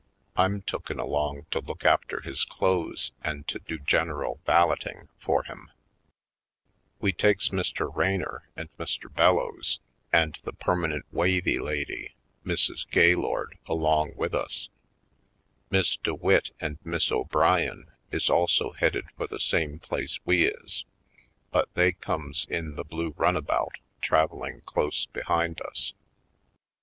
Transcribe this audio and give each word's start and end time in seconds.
I'm 0.35 0.63
tooken 0.63 0.97
along 0.99 1.45
to 1.51 1.59
look 1.59 1.85
after 1.85 2.21
his 2.21 2.43
clothes 2.43 3.11
and 3.23 3.47
to 3.47 3.59
do 3.59 3.77
general 3.77 4.39
valetting 4.47 5.09
for 5.19 5.43
him. 5.43 5.69
We 6.99 7.13
takes 7.13 7.49
Mr. 7.49 7.95
Raynor 7.95 8.49
and 8.55 8.67
Mr. 8.79 9.13
Bellows 9.13 9.79
104 10.09 10.11
/. 10.11 10.11
Poindextevj 10.11 10.11
Colored 10.11 10.23
and 10.23 10.39
the 10.43 10.53
permanent 10.53 11.05
wavy 11.13 11.59
lady, 11.59 12.15
Mrs, 12.43 12.89
Gay 12.89 13.13
lord, 13.13 13.59
along 13.67 14.15
with 14.15 14.33
us. 14.33 14.69
Miss 15.69 15.95
DeWitt 15.97 16.49
and 16.59 16.79
Miss 16.83 17.11
O'Brien 17.11 17.91
is 18.11 18.27
also 18.27 18.71
headed 18.71 19.05
for 19.15 19.27
the 19.27 19.39
same 19.39 19.77
place 19.77 20.17
we 20.25 20.45
is, 20.47 20.83
but 21.51 21.71
they 21.75 21.91
comes 21.91 22.47
in 22.49 22.73
the 22.75 22.83
blue 22.83 23.13
run 23.17 23.37
about 23.37 23.73
traveling 24.01 24.61
close 24.61 25.05
behind 25.05 25.61
us. 25.61 25.93